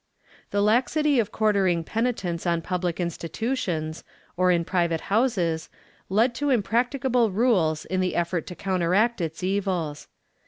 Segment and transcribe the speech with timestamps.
[0.49, 4.03] The laxity of quartering penitents on public institutions
[4.35, 5.69] or in private houses
[6.09, 10.07] led to impracticable rules in the effort to counteract its evils.